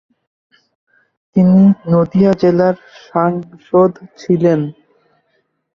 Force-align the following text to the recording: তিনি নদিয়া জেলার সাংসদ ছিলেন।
তিনি 1.35 1.61
নদিয়া 1.91 2.31
জেলার 2.41 2.75
সাংসদ 3.03 3.91
ছিলেন। 4.19 4.59